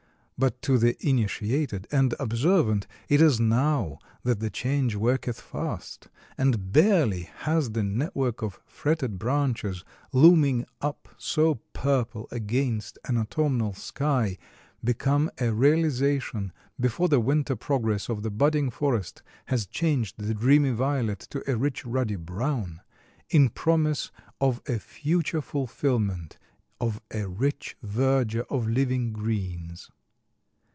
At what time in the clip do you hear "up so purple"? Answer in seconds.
10.81-12.27